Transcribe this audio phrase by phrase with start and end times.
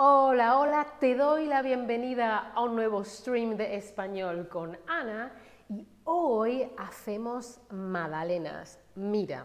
[0.00, 5.32] Hola, hola, te doy la bienvenida a un nuevo stream de español con Ana
[5.68, 8.78] y hoy hacemos magdalenas.
[8.94, 9.44] Mira,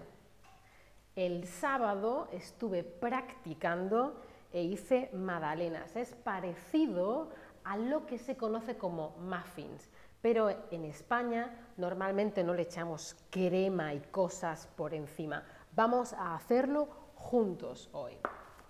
[1.16, 4.22] el sábado estuve practicando
[4.52, 5.96] e hice magdalenas.
[5.96, 7.32] Es parecido
[7.64, 9.90] a lo que se conoce como muffins,
[10.22, 15.44] pero en España normalmente no le echamos crema y cosas por encima.
[15.72, 18.20] Vamos a hacerlo juntos hoy,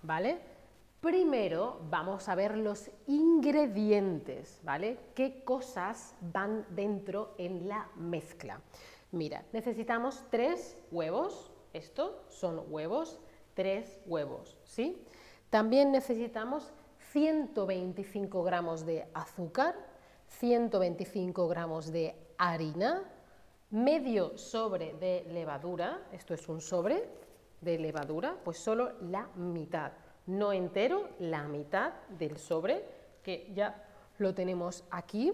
[0.00, 0.53] ¿vale?
[1.04, 4.96] Primero vamos a ver los ingredientes, ¿vale?
[5.14, 8.62] ¿Qué cosas van dentro en la mezcla?
[9.12, 13.20] Mira, necesitamos tres huevos, estos son huevos,
[13.52, 15.04] tres huevos, ¿sí?
[15.50, 16.72] También necesitamos
[17.12, 19.74] 125 gramos de azúcar,
[20.28, 23.02] 125 gramos de harina,
[23.68, 27.06] medio sobre de levadura, esto es un sobre
[27.60, 29.92] de levadura, pues solo la mitad
[30.26, 32.84] no entero, la mitad del sobre,
[33.22, 33.84] que ya
[34.18, 35.32] lo tenemos aquí.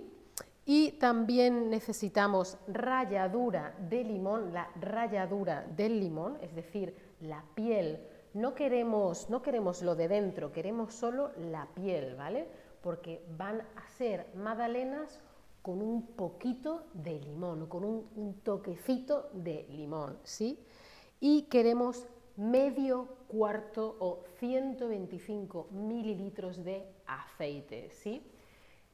[0.66, 8.06] Y también necesitamos ralladura de limón, la ralladura del limón, es decir, la piel.
[8.34, 12.47] No queremos, no queremos lo de dentro, queremos solo la piel, ¿vale?
[12.82, 15.19] Porque van a ser magdalenas
[15.62, 20.58] con un poquito de limón, con un, un toquecito de limón, ¿sí?
[21.19, 22.06] Y queremos
[22.41, 27.91] medio cuarto o 125 mililitros de aceite.
[27.91, 28.22] ¿sí?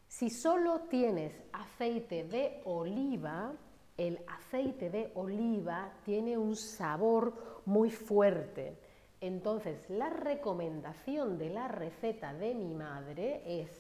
[0.08, 3.52] Si solo tienes aceite de oliva,
[3.96, 8.78] el aceite de oliva tiene un sabor muy fuerte.
[9.20, 13.70] Entonces, la recomendación de la receta de mi madre es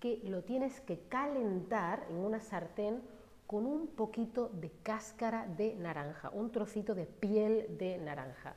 [0.00, 3.02] que lo tienes que calentar en una sartén
[3.46, 8.56] con un poquito de cáscara de naranja, un trocito de piel de naranja.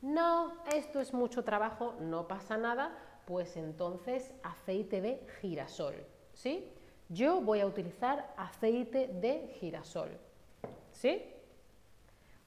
[0.00, 2.96] No, esto es mucho trabajo, no pasa nada,
[3.26, 5.94] pues entonces aceite de girasol,
[6.34, 6.72] ¿sí?
[7.08, 10.10] Yo voy a utilizar aceite de girasol,
[10.92, 11.24] ¿sí?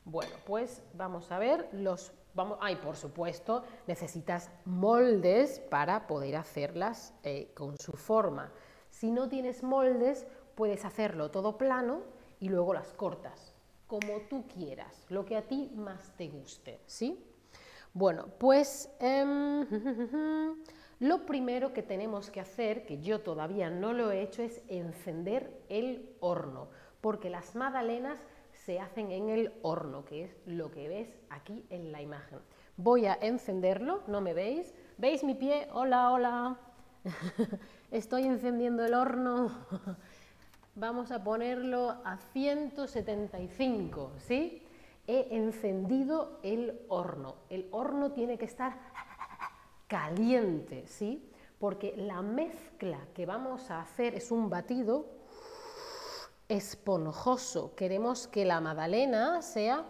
[0.06, 2.13] Bueno, pues vamos a ver los...
[2.34, 8.50] Vamos, ay, por supuesto, necesitas moldes para poder hacerlas eh, con su forma.
[8.89, 10.25] Si no tienes moldes,
[10.56, 12.03] puedes hacerlo todo plano
[12.39, 13.53] y luego las cortas,
[13.88, 17.28] como tú quieras, lo que a ti más te guste, ¿sí?
[17.94, 19.66] Bueno, pues em,
[21.00, 25.62] lo primero que tenemos que hacer, que yo todavía no lo he hecho, es encender
[25.68, 26.69] el horno,
[27.01, 28.18] porque las magdalenas
[28.53, 32.40] se hacen en el horno, que es lo que ves aquí en la imagen.
[32.78, 34.74] Voy a encenderlo, ¿no me veis?
[34.97, 35.68] ¿Veis mi pie?
[35.74, 36.59] Hola, hola.
[37.91, 39.51] Estoy encendiendo el horno.
[40.75, 44.60] Vamos a ponerlo a 175, ¿sí?
[45.11, 47.35] He encendido el horno.
[47.49, 48.77] El horno tiene que estar
[49.88, 51.29] caliente, ¿sí?
[51.59, 55.05] Porque la mezcla que vamos a hacer es un batido
[56.47, 57.75] esponjoso.
[57.75, 59.85] Queremos que la magdalena sea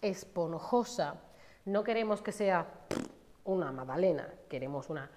[0.00, 1.20] esponjosa.
[1.64, 2.66] No queremos que sea
[3.44, 5.10] una magdalena, queremos una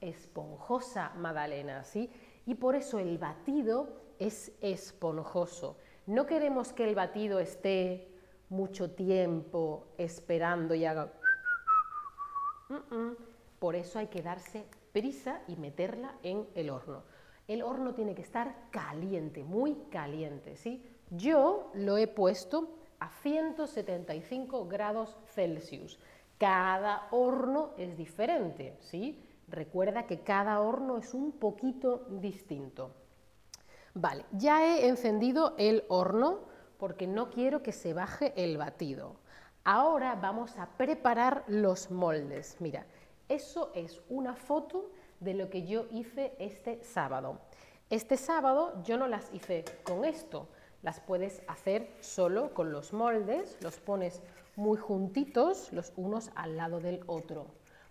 [0.00, 2.10] esponjosa magdalena, ¿sí?
[2.46, 3.88] Y por eso el batido
[4.18, 5.76] es esponjoso.
[6.08, 8.08] No queremos que el batido esté
[8.48, 11.12] mucho tiempo esperando y haga...
[13.58, 17.02] Por eso hay que darse prisa y meterla en el horno.
[17.46, 20.82] El horno tiene que estar caliente, muy caliente, ¿sí?
[21.10, 25.98] Yo lo he puesto a 175 grados Celsius.
[26.38, 29.22] Cada horno es diferente, ¿sí?
[29.46, 32.94] Recuerda que cada horno es un poquito distinto.
[34.00, 36.38] Vale, ya he encendido el horno
[36.78, 39.16] porque no quiero que se baje el batido.
[39.64, 42.58] Ahora vamos a preparar los moldes.
[42.60, 42.86] Mira,
[43.28, 47.40] eso es una foto de lo que yo hice este sábado.
[47.90, 50.46] Este sábado yo no las hice con esto,
[50.82, 54.22] las puedes hacer solo con los moldes, los pones
[54.54, 57.46] muy juntitos los unos al lado del otro,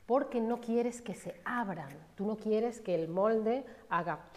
[0.05, 4.29] porque no quieres que se abran, tú no quieres que el molde haga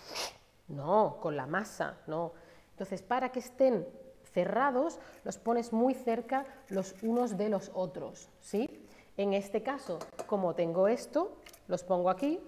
[0.71, 2.33] no, con la masa, no.
[2.73, 3.87] Entonces, para que estén
[4.33, 8.87] cerrados, los pones muy cerca los unos de los otros, ¿sí?
[9.17, 11.37] En este caso, como tengo esto,
[11.69, 12.41] los pongo aquí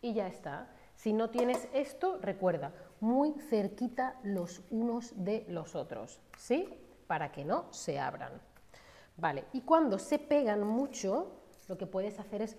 [0.00, 0.70] y ya está.
[0.94, 6.68] Si no tienes esto, recuerda, muy cerquita los unos de los otros, ¿sí?
[7.06, 8.40] Para que no se abran.
[9.16, 11.32] Vale, y cuando se pegan mucho,
[11.68, 12.56] lo que puedes hacer es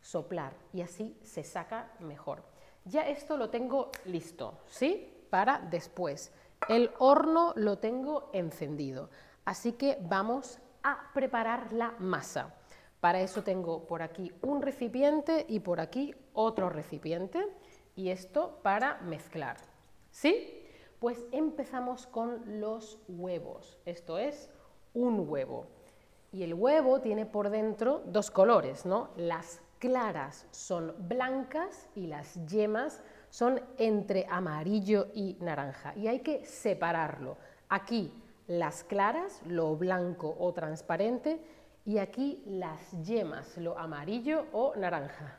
[0.00, 2.51] soplar y así se saca mejor.
[2.84, 5.26] Ya esto lo tengo listo, ¿sí?
[5.30, 6.32] Para después.
[6.68, 9.10] El horno lo tengo encendido,
[9.44, 12.54] así que vamos a preparar la masa.
[13.00, 17.44] Para eso tengo por aquí un recipiente y por aquí otro recipiente
[17.96, 19.56] y esto para mezclar.
[20.10, 20.62] ¿Sí?
[21.00, 23.78] Pues empezamos con los huevos.
[23.86, 24.50] Esto es
[24.94, 25.66] un huevo.
[26.30, 29.10] Y el huevo tiene por dentro dos colores, ¿no?
[29.16, 35.92] Las claras son blancas y las yemas son entre amarillo y naranja.
[35.96, 37.36] Y hay que separarlo.
[37.68, 38.14] Aquí
[38.46, 41.44] las claras, lo blanco o transparente,
[41.84, 45.36] y aquí las yemas, lo amarillo o naranja.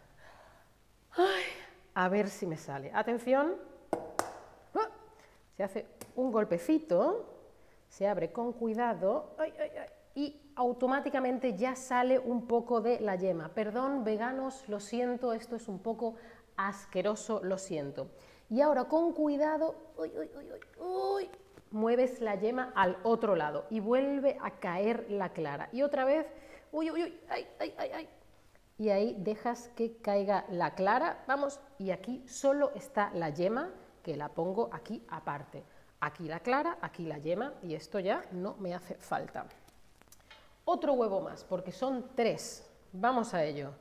[1.93, 2.91] a ver si me sale.
[2.93, 3.55] Atención.
[4.75, 4.89] Ah,
[5.55, 5.85] se hace
[6.17, 7.29] un golpecito,
[7.87, 9.37] se abre con cuidado
[10.15, 13.49] y automáticamente ya sale un poco de la yema.
[13.49, 16.15] Perdón, veganos, lo siento, esto es un poco
[16.57, 18.07] asqueroso, lo siento.
[18.49, 19.75] Y ahora con cuidado,
[21.71, 25.69] mueves la yema al otro lado y vuelve a caer la clara.
[25.71, 26.27] Y otra vez,
[26.71, 28.09] uy, uy, uy, ay, ay, ay, ay.
[28.77, 33.71] Y ahí dejas que caiga la clara, vamos, y aquí solo está la yema,
[34.03, 35.63] que la pongo aquí aparte.
[35.99, 39.45] Aquí la clara, aquí la yema, y esto ya no me hace falta.
[40.65, 42.69] Otro huevo más, porque son tres.
[42.91, 43.71] Vamos a ello.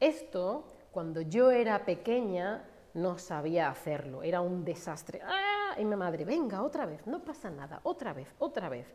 [0.00, 2.64] Esto, cuando yo era pequeña,
[2.94, 5.20] no sabía hacerlo, era un desastre.
[5.24, 5.74] ¡Ah!
[5.78, 8.86] Y mi madre, venga, otra vez, no pasa nada, otra vez, otra vez.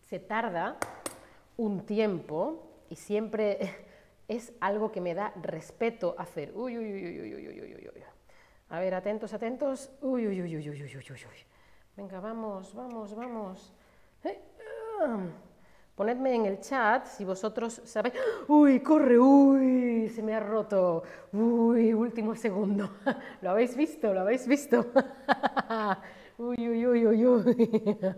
[0.00, 0.76] Se tarda
[1.56, 3.86] un tiempo y siempre
[4.28, 6.52] es algo que me da respeto hacer.
[6.54, 8.02] Uy, uy, uy, uy, uy, uy, uy, uy.
[8.70, 9.90] A ver, atentos, atentos.
[10.02, 11.46] Uy, uy, uy, uy, uy, uy, uy, uy.
[11.96, 13.72] Venga, vamos, vamos, vamos.
[15.98, 18.14] Ponedme en el chat si vosotros sabéis.
[18.46, 19.18] ¡Uy, corre!
[19.18, 20.08] ¡Uy!
[20.08, 21.02] Se me ha roto.
[21.32, 21.92] ¡Uy!
[21.92, 22.88] Último segundo.
[23.42, 24.14] ¿Lo habéis visto?
[24.14, 24.86] ¿Lo habéis visto?
[26.38, 27.98] ¡Uy, uy, uy, uy, uy!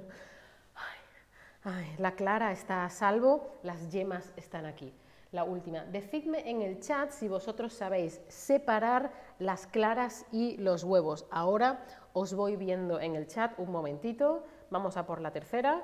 [1.64, 4.92] Ay, la clara está a salvo, las yemas están aquí.
[5.32, 5.86] La última.
[5.86, 11.24] Decidme en el chat si vosotros sabéis separar las claras y los huevos.
[11.30, 14.44] Ahora os voy viendo en el chat un momentito.
[14.68, 15.82] Vamos a por la tercera.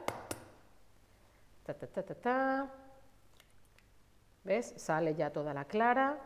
[1.67, 2.73] Ta, ta, ta,
[4.45, 4.75] ¿Ves?
[4.77, 6.17] Sale ya toda la clara.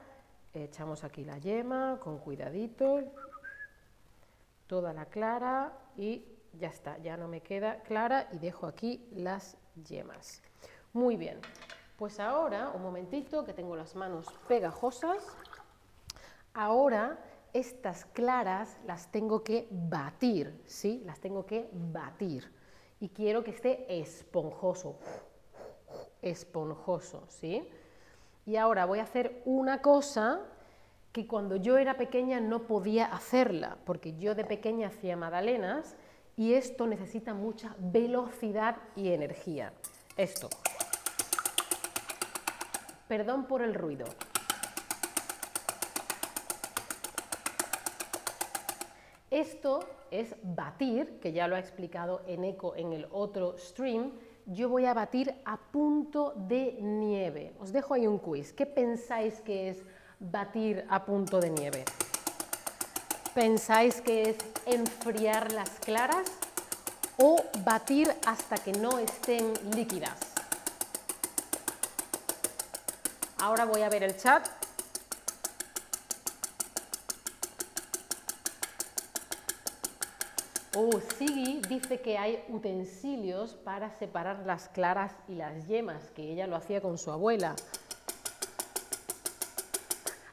[0.53, 3.01] Echamos aquí la yema con cuidadito.
[4.67, 9.57] Toda la clara y ya está, ya no me queda clara y dejo aquí las
[9.89, 10.43] yemas.
[10.93, 11.41] Muy bien,
[11.97, 15.25] pues ahora, un momentito, que tengo las manos pegajosas.
[16.53, 17.19] Ahora
[17.55, 21.03] estas claras las tengo que batir, ¿sí?
[21.07, 22.53] Las tengo que batir.
[23.01, 24.99] Y quiero que esté esponjoso
[26.23, 27.69] esponjoso, ¿sí?
[28.47, 30.41] Y ahora voy a hacer una cosa
[31.13, 35.97] que cuando yo era pequeña no podía hacerla, porque yo de pequeña hacía magdalenas
[36.37, 39.73] y esto necesita mucha velocidad y energía.
[40.17, 40.49] Esto.
[43.09, 44.07] Perdón por el ruido.
[49.31, 49.81] Esto
[50.11, 54.13] es batir, que ya lo ha explicado Eneco en el otro stream,
[54.47, 57.53] yo voy a batir a punto de nieve.
[57.61, 58.53] Os dejo ahí un quiz.
[58.53, 59.79] ¿Qué pensáis que es
[60.19, 61.85] batir a punto de nieve?
[63.35, 66.27] ¿Pensáis que es enfriar las claras
[67.17, 70.19] o batir hasta que no estén líquidas?
[73.39, 74.60] Ahora voy a ver el chat
[80.83, 86.47] Oh, Sigi dice que hay utensilios para separar las claras y las yemas, que ella
[86.47, 87.55] lo hacía con su abuela.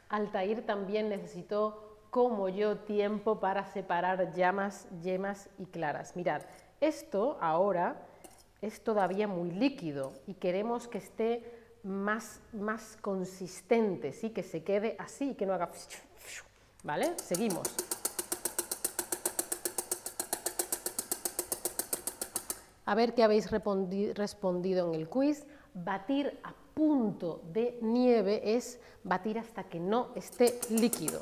[0.08, 6.16] Altair también necesitó, como yo, tiempo para separar llamas, yemas y claras.
[6.16, 6.44] Mirad,
[6.80, 8.08] esto ahora
[8.62, 11.44] es todavía muy líquido y queremos que esté
[11.84, 14.30] más, más consistente, ¿sí?
[14.30, 15.72] que se quede así, que no haga...
[16.84, 17.16] ¿Vale?
[17.18, 17.87] Seguimos.
[22.88, 25.46] A ver qué habéis respondido en el quiz.
[25.74, 31.20] Batir a punto de nieve es batir hasta que no esté líquido.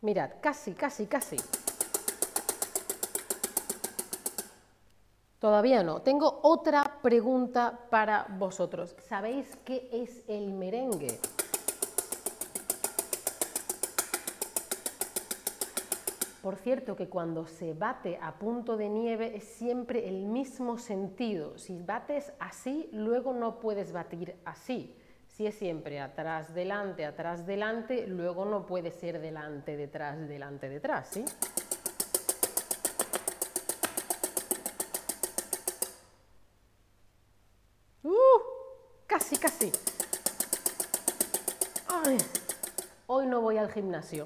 [0.00, 1.36] Mirad, casi, casi, casi.
[5.40, 6.02] Todavía no.
[6.02, 8.94] Tengo otra pregunta para vosotros.
[9.08, 11.18] ¿Sabéis qué es el merengue?
[16.42, 21.58] Por cierto, que cuando se bate a punto de nieve es siempre el mismo sentido.
[21.58, 24.94] Si bates así, luego no puedes batir así.
[25.26, 31.08] Si es siempre atrás, delante, atrás, delante, luego no puede ser delante, detrás, delante, detrás,
[31.08, 31.24] ¿sí?
[38.04, 38.12] ¡Uh!
[39.06, 39.72] Casi, casi.
[41.88, 42.16] Ay,
[43.08, 44.24] hoy no voy al gimnasio.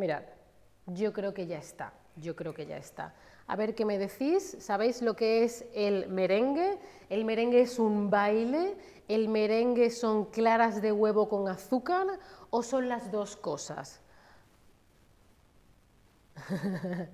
[0.00, 0.22] Mirad,
[0.86, 3.14] yo creo que ya está, yo creo que ya está.
[3.46, 6.78] A ver qué me decís, ¿sabéis lo que es el merengue?
[7.10, 8.78] El merengue es un baile,
[9.08, 12.06] el merengue son claras de huevo con azúcar
[12.48, 14.00] o son las dos cosas.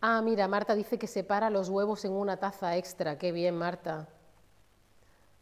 [0.00, 3.18] ah, mira, Marta dice que separa los huevos en una taza extra.
[3.18, 4.06] Qué bien, Marta.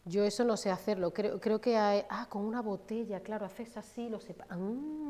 [0.07, 1.12] Yo eso no sé hacerlo.
[1.12, 1.77] Creo, que.
[1.77, 4.57] Ah, con una botella, claro, haces así, lo separas.
[4.59, 5.08] Ah,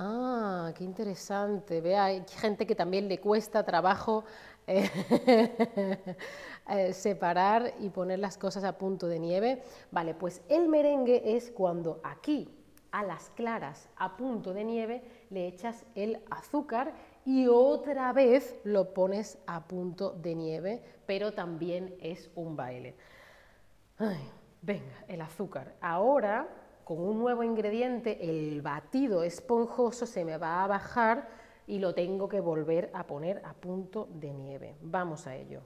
[0.00, 1.80] ah, qué interesante.
[1.80, 4.24] Vea, hay gente que también le cuesta trabajo
[4.66, 4.88] eh,
[6.68, 9.62] eh, separar y poner las cosas a punto de nieve.
[9.90, 12.48] Vale, pues el merengue es cuando aquí
[12.92, 16.92] a las claras a punto de nieve le echas el azúcar
[17.24, 22.96] y otra vez lo pones a punto de nieve, pero también es un baile.
[24.62, 25.74] venga, el azúcar.
[25.80, 26.48] Ahora,
[26.90, 31.28] con un nuevo ingrediente, el batido esponjoso se me va a bajar
[31.68, 34.74] y lo tengo que volver a poner a punto de nieve.
[34.82, 35.60] Vamos a ello.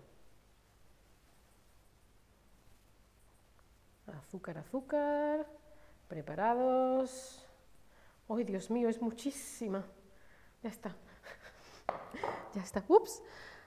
[4.06, 5.46] Azúcar, azúcar.
[6.08, 7.42] Preparados.
[8.28, 9.82] ¡Ay, Dios mío, es muchísima!
[10.62, 10.94] Ya está.
[12.54, 12.84] ya está.
[12.86, 13.22] Ups.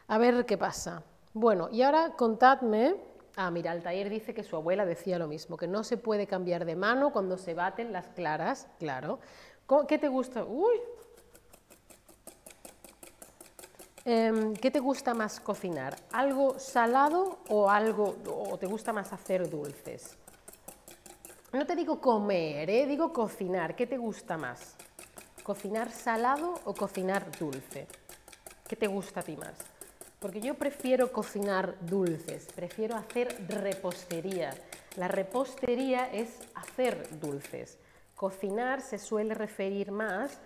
[0.07, 1.01] A ver qué pasa.
[1.33, 3.16] Bueno, y ahora contadme.
[3.39, 6.65] Ah, mira, Altair dice que su abuela decía lo mismo, que no se puede cambiar
[6.65, 9.20] de mano cuando se baten las claras, claro.
[9.88, 10.44] ¿Qué te gusta?
[10.44, 10.82] Uy.
[14.06, 15.96] Em, ¿Qué te gusta más cocinar?
[16.12, 20.17] ¿Algo salado o algo o te gusta más hacer dulces?
[21.53, 22.88] No te digo comer, ¿eh?
[22.88, 23.75] digo cocinar.
[23.75, 24.75] ¿Qué te gusta más?
[25.44, 27.88] ¿Cocinar salado o cocinar dulce?
[28.67, 29.76] ¿Qué te gusta a ti más?
[30.19, 34.51] Porque yo prefiero cocinar dulces, prefiero hacer repostería.
[34.95, 37.77] La repostería es hacer dulces.
[38.15, 40.39] Cocinar se suele referir más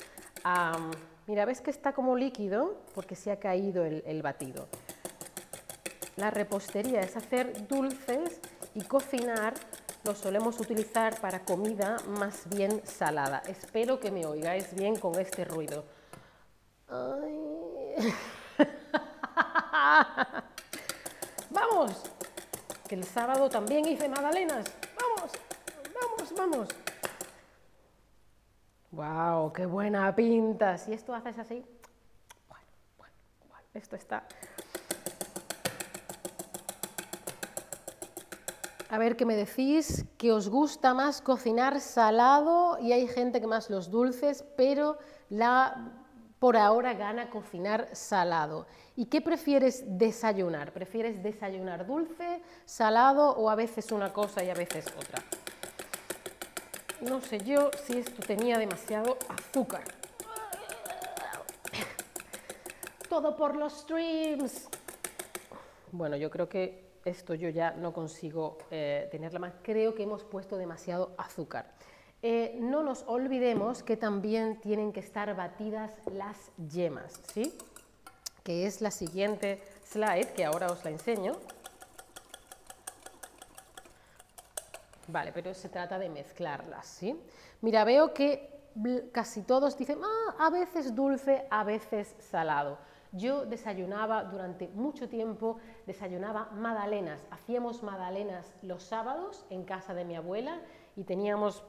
[0.43, 0.77] a...
[1.25, 2.81] Mira, ¿ves que está como líquido?
[2.93, 4.67] Porque se ha caído el, batido.
[6.17, 8.41] La repostería es hacer dulces
[8.75, 9.53] y cocinar
[10.03, 13.41] lo solemos utilizar para comida más bien salada.
[13.47, 15.85] Espero que me oigáis bien con este ruido.
[21.49, 22.03] ¡Vamos!
[22.87, 24.65] Que el sábado también hice magdalenas.
[24.99, 25.31] ¡Vamos!
[25.93, 26.67] ¡Vamos, vamos!
[28.91, 29.53] ¡Wow!
[29.53, 30.77] ¡Qué buena pinta!
[30.77, 31.65] Si esto haces así...
[32.47, 32.65] Bueno,
[32.97, 33.15] bueno,
[33.49, 33.67] bueno.
[33.73, 34.25] Esto está...
[38.89, 43.47] A ver qué me decís, que os gusta más cocinar salado y hay gente que
[43.47, 44.97] más los dulces, pero
[45.29, 46.00] la
[46.41, 48.65] por ahora gana cocinar salado.
[48.95, 50.73] ¿Y qué prefieres desayunar?
[50.73, 55.23] ¿Prefieres desayunar dulce, salado o a veces una cosa y a veces otra?
[57.01, 59.83] No sé yo si esto tenía demasiado azúcar.
[63.07, 64.67] Todo por los streams.
[65.91, 70.23] Bueno, yo creo que esto yo ya no consigo eh, tenerla más, creo que hemos
[70.23, 71.71] puesto demasiado azúcar.
[72.23, 77.51] Eh, no nos olvidemos que también tienen que estar batidas las yemas, ¿sí?
[78.43, 81.33] que es la siguiente slide, que ahora os la enseño.
[85.07, 87.19] Vale, pero se trata de mezclarlas, ¿sí?
[87.61, 88.49] Mira, veo que
[89.11, 92.77] casi todos dicen, ah, a veces dulce, a veces salado.
[93.11, 97.19] Yo desayunaba durante mucho tiempo, desayunaba magdalenas.
[97.29, 100.61] Hacíamos magdalenas los sábados en casa de mi abuela
[100.95, 101.61] y teníamos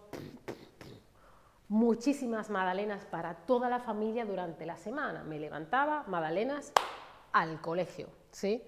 [1.73, 5.25] muchísimas magdalenas para toda la familia durante la semana.
[5.25, 6.71] Me levantaba, magdalenas
[7.33, 8.63] al colegio, ¿sí?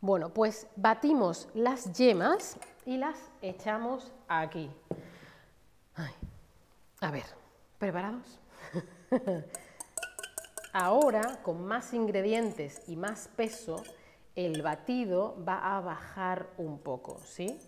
[0.00, 4.68] Bueno, pues batimos las yemas y las echamos aquí.
[7.00, 7.24] a ver,
[7.78, 8.40] ¿preparados?
[10.72, 13.80] Ahora, con más ingredientes y más peso,
[14.34, 17.60] el batido va a bajar un poco, ¿sí?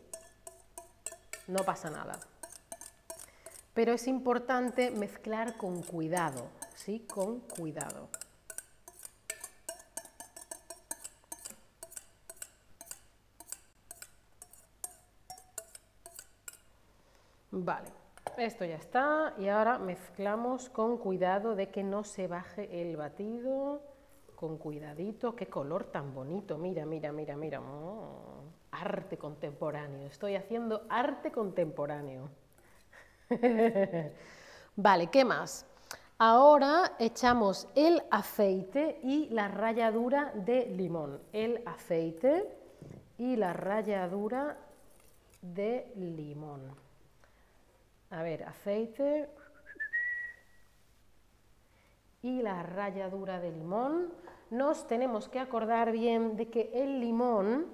[1.46, 2.18] No pasa nada.
[3.76, 7.00] Pero es importante mezclar con cuidado, ¿sí?
[7.00, 8.08] Con cuidado.
[17.50, 17.90] Vale.
[18.38, 23.82] Esto ya está y ahora mezclamos con cuidado de que no se baje el batido.
[24.36, 26.56] Con cuidadito, qué color tan bonito.
[26.56, 27.60] Mira, mira, mira, mira.
[27.60, 28.40] Oh,
[28.70, 30.06] arte contemporáneo.
[30.06, 32.30] Estoy haciendo arte contemporáneo.
[34.76, 35.66] vale, ¿qué más?
[36.18, 41.20] Ahora echamos el aceite y la ralladura de limón.
[41.32, 42.48] El aceite
[43.18, 44.56] y la ralladura
[45.42, 46.62] de limón.
[48.10, 49.28] A ver, aceite
[52.22, 54.12] y la ralladura de limón.
[54.50, 57.66] Nos tenemos que acordar bien de que el limón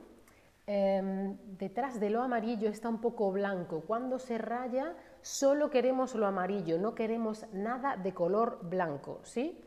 [0.67, 3.83] em, detrás de lo amarillo está un poco blanco.
[3.87, 9.59] Cuando se raya solo queremos lo amarillo, no queremos nada de color blanco, ¿sí?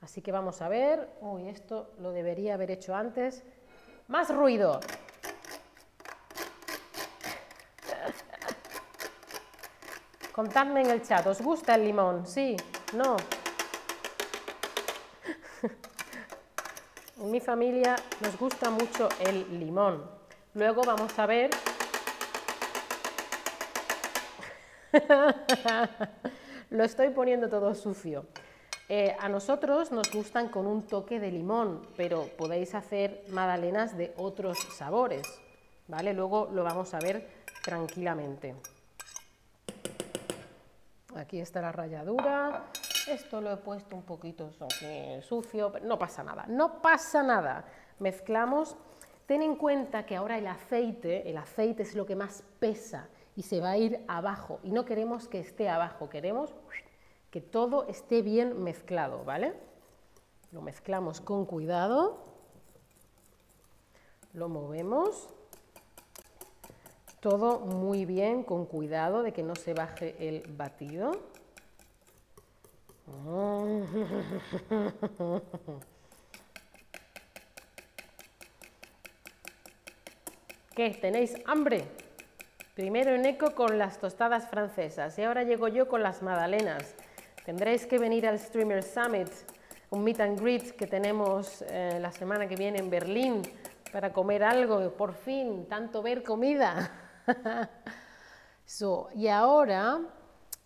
[0.00, 3.42] Así que vamos a ver, uy, esto lo debería haber hecho antes.
[4.06, 4.80] Más ruido.
[10.32, 12.24] Contadme en el chat, ¿os gusta el limón?
[12.26, 12.56] ¿Sí?
[12.94, 13.16] ¿No?
[17.18, 20.08] En mi familia nos gusta mucho el limón.
[20.54, 21.50] Luego vamos a ver
[26.70, 28.26] Lo estoy poniendo todo sucio.
[28.88, 34.14] Eh, a nosotros nos gustan con un toque de limón, pero podéis hacer magdalenas de
[34.16, 35.26] otros sabores,
[35.88, 36.14] ¿vale?
[36.14, 37.28] Luego lo vamos a ver
[37.62, 38.54] tranquilamente.
[41.16, 42.64] Aquí está la ralladura.
[43.06, 44.50] Esto lo he puesto un poquito
[45.22, 47.64] sucio, pero no pasa nada, no pasa nada.
[47.98, 48.76] Mezclamos.
[49.26, 53.42] Ten en cuenta que ahora el aceite, el aceite es lo que más pesa y
[53.42, 54.58] se va a ir abajo.
[54.64, 56.52] Y no queremos que esté abajo, queremos
[57.30, 59.54] que todo esté bien mezclado, ¿vale?
[60.50, 62.18] Lo mezclamos con cuidado,
[64.32, 65.28] lo movemos,
[67.20, 71.12] todo muy bien, con cuidado de que no se baje el batido.
[80.74, 80.90] ¿Qué?
[81.00, 82.07] ¿Tenéis hambre?
[82.78, 86.94] Primero en eco con las tostadas francesas y ahora llego yo con las magdalenas.
[87.44, 89.26] Tendréis que venir al Streamer Summit,
[89.90, 93.42] un meet and greet que tenemos eh, la semana que viene en Berlín
[93.90, 96.92] para comer algo, por fin, tanto ver comida.
[99.16, 99.98] y ahora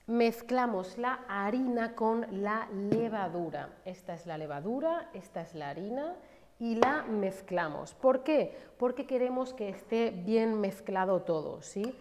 [0.06, 3.70] mezclamos la harina con la levadura.
[3.86, 6.14] Esta es la levadura, esta es la harina
[6.62, 7.92] y la mezclamos.
[7.92, 8.56] ¿Por qué?
[8.78, 11.92] Porque queremos que esté bien mezclado todo, ¿sí?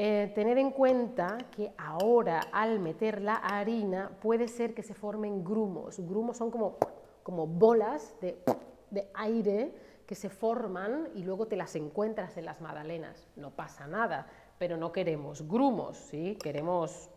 [0.00, 5.42] Eh, tener en cuenta que ahora al meter la harina puede ser que se formen
[5.42, 5.98] grumos.
[5.98, 6.76] Grumos son como,
[7.24, 8.38] como bolas de,
[8.92, 9.74] de aire
[10.06, 13.26] que se forman y luego te las encuentras en las magdalenas.
[13.34, 16.38] No pasa nada, pero no queremos grumos, ¿sí?
[16.40, 17.10] Queremos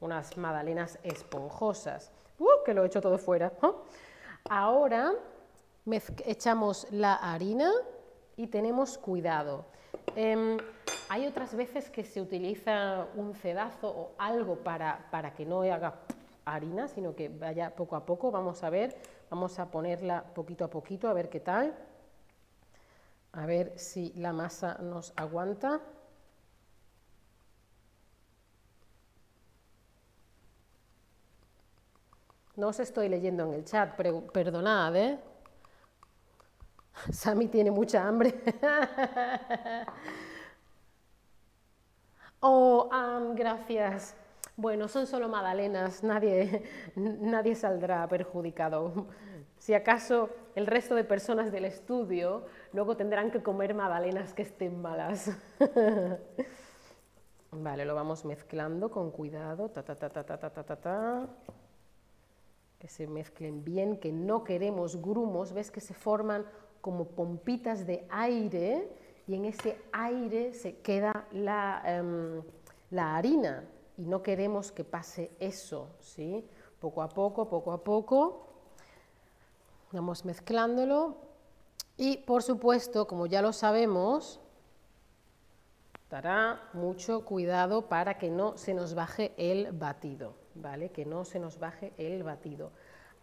[0.00, 2.12] unas magdalenas esponjosas.
[2.38, 2.62] ¡Uh!
[2.66, 3.50] que lo he hecho todo fuera.
[4.50, 5.14] Ahora
[6.26, 7.72] echamos la harina
[8.36, 9.64] y tenemos cuidado.
[10.14, 10.56] Em,
[11.08, 15.94] hay otras veces que se utiliza un cedazo o algo para, para que no haga
[16.44, 18.30] harina, sino que vaya poco a poco.
[18.30, 18.96] Vamos a ver,
[19.30, 21.74] vamos a ponerla poquito a poquito, a ver qué tal.
[23.32, 25.80] A ver si la masa nos aguanta.
[32.56, 33.94] No os estoy leyendo en el chat,
[34.32, 35.18] perdonad, ¿eh?
[37.10, 38.34] Sammy tiene mucha hambre.
[42.40, 42.88] oh,
[43.34, 44.16] gracias.
[44.56, 46.62] Bueno, son solo magdalenas, nadie,
[46.96, 49.06] nadie saldrá perjudicado.
[49.58, 54.80] Si acaso el resto de personas del estudio luego tendrán que comer magdalenas que estén
[54.80, 55.30] malas.
[57.50, 59.68] vale, lo vamos mezclando con cuidado.
[59.68, 61.28] Ta, ta, ta, ta, ta, ta, ta, ta.
[62.78, 65.52] Que se mezclen bien, que no queremos grumos.
[65.52, 66.46] ¿Ves que se forman
[66.86, 68.88] como pompitas de aire
[69.26, 72.40] y en ese aire se queda la, em,
[72.92, 73.64] la harina
[73.96, 76.48] y no queremos que pase eso, ¿sí?
[76.78, 78.46] Poco a poco, poco a poco,
[79.90, 81.16] vamos mezclándolo
[81.96, 84.38] y por supuesto, como ya lo sabemos,
[86.08, 90.90] dará mucho cuidado para que no se nos baje el batido, ¿vale?
[90.90, 92.70] Que no se nos baje el batido.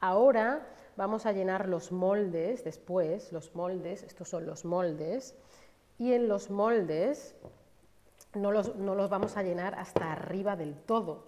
[0.03, 5.33] Ahora vamos a llenar los moldes después, los moldes, estos son los moldes,
[5.97, 7.37] y en los moldes
[8.33, 11.23] no los, no los vamos a llenar hasta arriba del todo,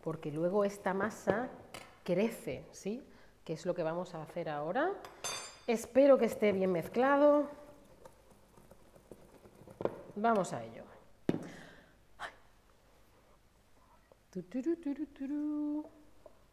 [0.00, 1.48] porque luego esta masa
[2.04, 3.04] crece, ¿sí?
[3.44, 4.92] Que es lo que vamos a hacer ahora.
[5.66, 7.48] Espero que esté bien mezclado.
[10.14, 10.84] Vamos a ello.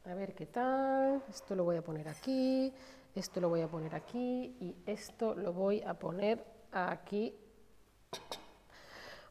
[0.05, 1.23] A ver qué tal.
[1.29, 2.73] Esto lo voy a poner aquí,
[3.15, 7.35] esto lo voy a poner aquí y esto lo voy a poner aquí.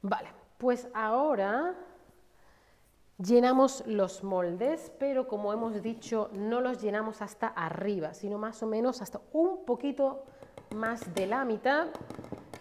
[0.02, 0.28] Vale,
[0.58, 1.74] pues ahora
[3.22, 8.66] Llenamos los moldes, pero como hemos dicho, no los llenamos hasta arriba, sino más o
[8.66, 10.24] menos hasta un poquito
[10.74, 11.88] más de la mitad,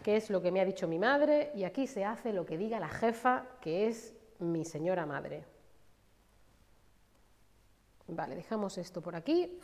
[0.04, 2.58] que es lo que me ha dicho mi madre, y aquí se hace lo que
[2.58, 5.46] diga la jefa, que es mi señora madre.
[8.12, 9.60] Vale, dejamos esto por aquí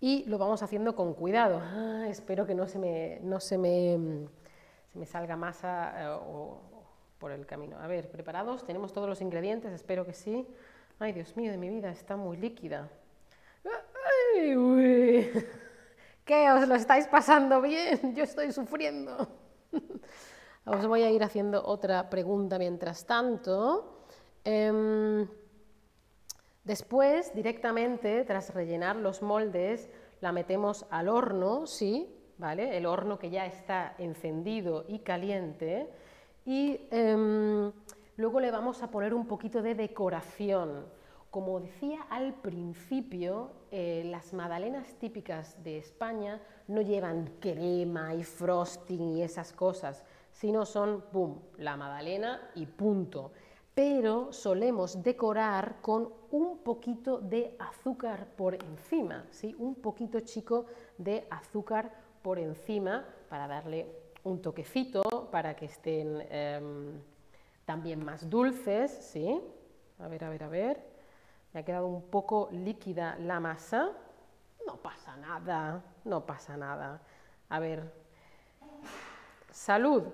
[0.00, 1.62] y lo vamos haciendo con cuidado.
[1.62, 4.28] Ah, espero que no se me, no se me,
[4.92, 6.18] se me salga masa eh,
[7.18, 7.78] por el camino.
[7.78, 8.66] A ver, ¿preparados?
[8.66, 9.72] ¿Tenemos todos los ingredientes?
[9.72, 10.46] Espero que sí.
[10.98, 12.90] Ay, Dios mío, de mi vida, está muy líquida.
[14.34, 15.30] Ay, uy.
[16.26, 16.50] ¿Qué?
[16.52, 18.14] ¿Os lo estáis pasando bien?
[18.14, 19.26] Yo estoy sufriendo.
[20.66, 24.04] Os voy a ir haciendo otra pregunta mientras tanto.
[24.44, 25.26] Em,
[26.64, 29.88] después, directamente, tras rellenar los moldes,
[30.20, 32.10] la metemos al horno, ¿sí?
[32.38, 32.76] ¿Vale?
[32.76, 35.88] El horno que ya está encendido y caliente
[36.44, 37.72] y em,
[38.16, 40.86] luego le vamos a poner un poquito de decoración.
[41.30, 49.16] Como decía al principio, eh, las magdalenas típicas de España no llevan crema y frosting
[49.16, 53.32] y esas cosas, sino son, ¡pum!, la magdalena y punto.
[53.74, 59.54] Pero solemos decorar con un poquito de azúcar por encima, ¿sí?
[59.58, 63.86] un poquito chico de azúcar por encima para darle
[64.22, 67.00] un toquecito para que estén em,
[67.64, 69.40] también más dulces, ¿sí?
[69.98, 70.94] A ver, a ver, a ver.
[71.52, 73.90] Me ha quedado un poco líquida la masa.
[74.66, 77.02] No pasa nada, no pasa nada.
[77.48, 77.92] A ver,
[79.50, 80.04] salud.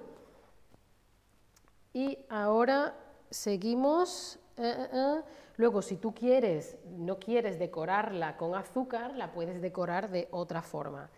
[1.93, 2.95] Y ahora
[3.31, 4.39] seguimos.
[4.57, 5.23] Eh, eh, eh.
[5.57, 11.11] Luego, si tú quieres, no quieres decorarla con azúcar, la puedes decorar de otra forma.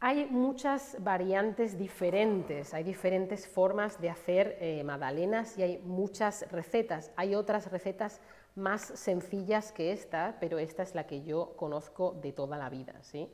[0.00, 7.10] Hay muchas variantes diferentes, hay diferentes formas de hacer eh, magdalenas y hay muchas recetas.
[7.16, 8.20] Hay otras recetas
[8.54, 12.94] más sencillas que esta, pero esta es la que yo conozco de toda la vida.
[13.00, 13.28] ¿sí?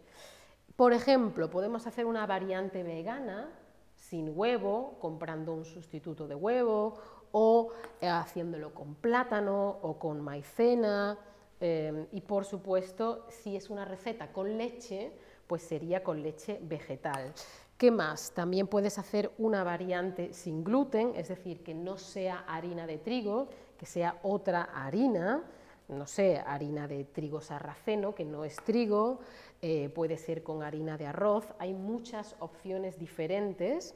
[0.76, 3.50] Por ejemplo, podemos hacer una variante vegana
[3.96, 6.98] sin huevo, comprando un sustituto de huevo,
[7.32, 11.18] o eh, haciéndolo con plátano o con maicena.
[11.60, 15.12] Eh, y por supuesto, si es una receta con leche,
[15.46, 17.32] pues sería con leche vegetal.
[17.76, 18.32] ¿Qué más?
[18.32, 23.48] También puedes hacer una variante sin gluten, es decir, que no sea harina de trigo,
[23.78, 25.42] que sea otra harina,
[25.88, 29.20] no sé, harina de trigo sarraceno, que no es trigo,
[29.62, 33.94] eh, puede ser con harina de arroz, hay muchas opciones diferentes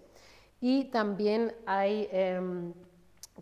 [0.60, 2.08] y también hay...
[2.10, 2.72] Em,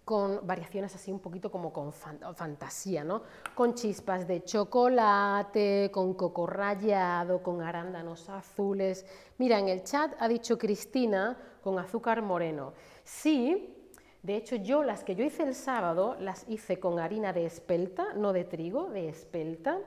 [0.04, 3.22] con variaciones así un poquito como con fantasía, ¿no?
[3.54, 9.06] Con chispas de chocolate, con coco rallado, con arándanos azules.
[9.38, 12.72] Mira, en el chat ha dicho Cristina con azúcar moreno.
[13.04, 13.90] Sí,
[14.22, 18.14] de hecho yo las que yo hice el sábado las hice con harina de espelta,
[18.14, 19.78] no de trigo, de espelta,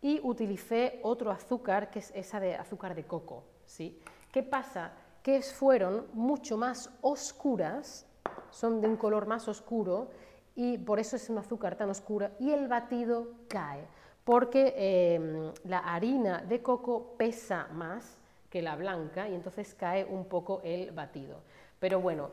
[0.00, 4.00] y utilicé otro azúcar que es esa de azúcar de coco, ¿sí?
[4.30, 4.92] ¿Qué pasa?
[5.22, 8.06] Que fueron mucho más oscuras
[8.50, 10.08] son de un color más oscuro
[10.54, 13.86] y por eso es un azúcar tan oscura y el batido cae,
[14.24, 18.18] porque em, la harina de coco pesa más
[18.50, 21.40] que la blanca y entonces cae un poco el batido.
[21.78, 22.30] Pero bueno,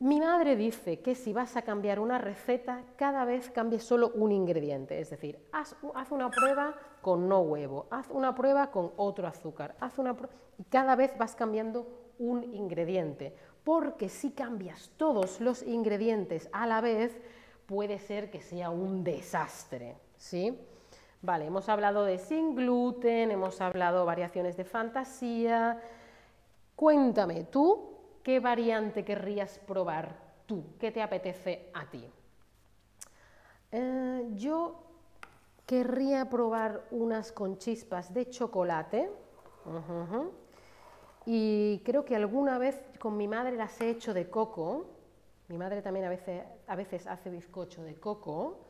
[0.00, 4.30] mi madre dice que si vas a cambiar una receta, cada vez cambie solo un
[4.30, 5.74] ingrediente, es decir, haz,
[6.10, 10.16] una prueba con no huevo, haz una prueba con otro azúcar, haz una
[10.56, 11.88] y cada vez vas cambiando
[12.20, 13.34] un ingrediente,
[13.68, 17.14] porque si cambias todos los ingredientes a la vez,
[17.66, 20.58] puede ser que sea un desastre, ¿sí?
[21.20, 25.82] Vale, hemos hablado de sin gluten, hemos hablado variaciones de fantasía.
[26.76, 27.90] Cuéntame, ¿tú
[28.22, 30.64] qué variante querrías probar tú?
[30.80, 32.06] ¿Qué te apetece a ti?
[33.70, 34.76] Eh, yo
[35.66, 39.10] querría probar unas con chispas de chocolate.
[41.30, 44.86] Y creo que alguna vez con mi madre las he hecho de coco.
[45.48, 48.64] Mi madre también a veces, a veces hace bizcocho de coco.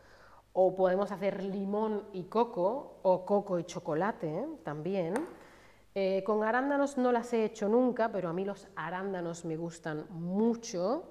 [0.55, 5.15] O podemos hacer limón y coco, o coco y chocolate también.
[5.95, 10.07] Eh, con arándanos no las he hecho nunca, pero a mí los arándanos me gustan
[10.11, 11.05] mucho.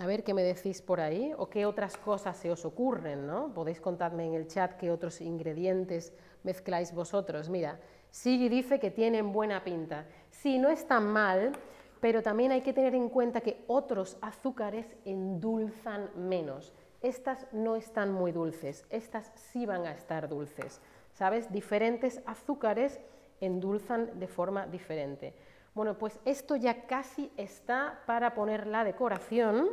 [0.00, 3.52] A ver qué me decís por ahí, o qué otras cosas se os ocurren, ¿no?
[3.52, 6.12] Podéis contarme en el chat qué otros ingredientes
[6.44, 7.48] mezcláis vosotros.
[7.48, 10.06] Mira, Sigui dice que tienen buena pinta.
[10.30, 11.52] Sí, no están mal,
[12.00, 16.72] pero también hay que tener en cuenta que otros azúcares endulzan menos.
[17.00, 20.80] Estas no están muy dulces, estas sí van a estar dulces.
[21.12, 21.50] ¿Sabes?
[21.52, 23.00] Diferentes azúcares
[23.40, 25.34] endulzan de forma diferente.
[25.74, 29.68] Bueno, pues esto ya casi está para poner la decoración.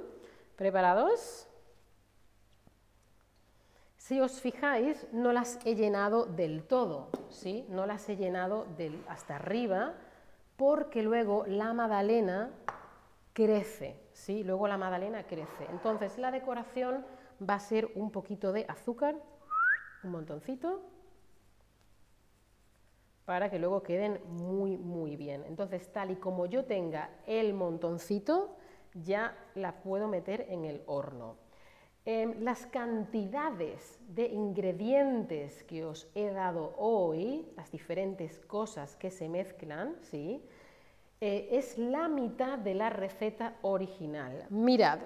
[0.55, 1.47] ¿Preparados?
[3.97, 7.65] Si os fijáis, no las he llenado del todo, ¿sí?
[7.69, 8.67] No las he llenado
[9.07, 9.95] hasta arriba,
[10.57, 12.51] porque luego la magdalena
[13.33, 14.43] crece, ¿sí?
[14.43, 15.65] Luego la magdalena crece.
[15.69, 17.05] Entonces, la decoración
[17.47, 19.15] va a ser un poquito de azúcar,
[20.03, 20.81] un montoncito,
[23.25, 25.43] para que luego queden muy, muy bien.
[25.47, 28.55] Entonces, tal y como yo tenga el montoncito,
[28.93, 31.44] ya la puedo meter en el horno.
[32.07, 39.27] Em, las cantidades de ingredientes que os he dado hoy, las diferentes cosas que se
[39.27, 40.39] mezclan, ¿sí?
[41.19, 44.45] Eh, es la mitad de la receta original.
[44.51, 44.99] Mirad,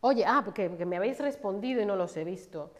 [0.00, 2.72] oye, ah, porque, me habéis respondido y no los he visto.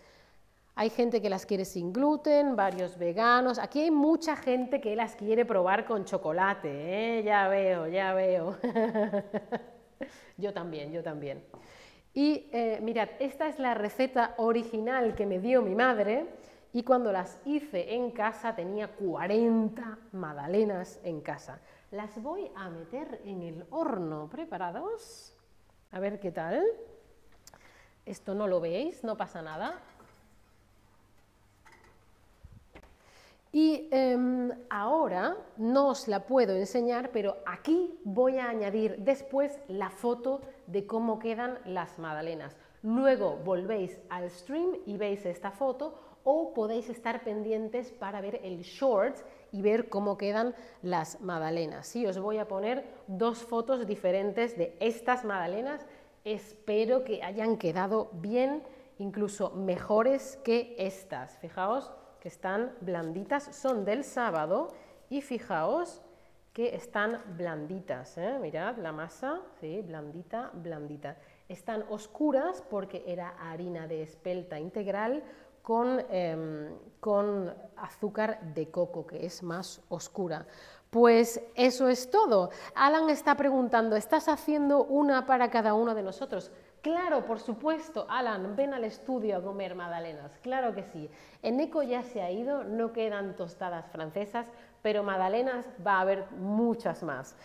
[0.75, 3.61] Hay gente que las quiere sin gluten, varios veganos.
[3.61, 7.22] Aquí hay mucha gente que las quiere probar con chocolate, ¿eh?
[7.22, 8.57] Ya veo, ya veo.
[10.37, 11.44] yo también, yo también.
[12.14, 16.27] Y eh, mirad, esta es la receta original que me dio mi madre
[16.72, 21.61] y cuando las hice en casa tenía 40 magdalenas en casa.
[21.90, 24.29] Las voy a meter en el horno.
[24.31, 25.35] ¿Preparados?
[25.90, 26.62] A ver qué tal.
[28.05, 29.81] Esto no lo veis, no pasa nada.
[33.53, 39.91] Y em, ahora no os la puedo enseñar, pero aquí voy a añadir después la
[39.91, 42.57] foto de cómo quedan las magdalenas.
[42.83, 48.62] Luego volvéis al stream y veis esta foto o podéis estar pendientes para ver el
[48.62, 49.19] short
[49.51, 51.87] y ver cómo quedan las magdalenas.
[51.87, 55.85] Sí, os voy a poner dos fotos diferentes de estas magdalenas.
[56.25, 58.62] Espero que hayan quedado bien,
[58.99, 61.37] incluso mejores que estas.
[61.38, 64.68] Fijaos que están blanditas, son del sábado
[65.11, 66.00] y fijaos
[66.52, 68.38] que están blanditas, ¿eh?
[68.40, 69.82] mirad la masa, ¿sí?
[69.82, 71.16] blandita, blandita.
[71.48, 75.24] Están oscuras porque era harina de espelta integral
[75.62, 80.46] con, em, con azúcar de coco, que es más oscura.
[80.90, 82.50] Pues eso es todo.
[82.76, 86.52] Alan está preguntando, ¿estás haciendo una para cada uno de nosotros?
[86.83, 91.09] Claro, por supuesto, Alan, ven al estudio a comer magdalenas, claro que sí.
[91.40, 94.49] En Eco ya se ha ido, no quedan tostadas francesas,
[94.83, 97.37] pero magdalenas va a haber muchas más.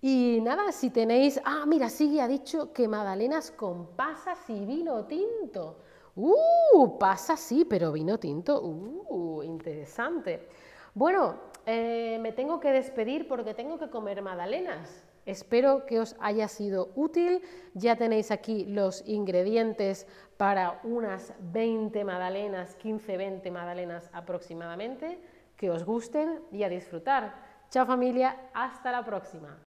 [0.00, 5.04] Y nada, si tenéis, ah, mira, Sigui ha dicho que magdalenas con pasas y vino
[5.04, 5.76] tinto.
[6.16, 10.48] Uh, pasa sí, pero vino tinto, uh, interesante.
[10.94, 11.34] Bueno,
[11.66, 15.04] eh, me tengo que despedir porque tengo que comer magdalenas.
[15.26, 17.42] Espero que os haya sido útil.
[17.74, 20.06] Ya tenéis aquí los ingredientes
[20.36, 25.20] para unas 20 magdalenas, 15-20 magdalenas aproximadamente.
[25.56, 27.34] Que os gusten y a disfrutar.
[27.70, 29.58] Chao familia, hasta la próxima.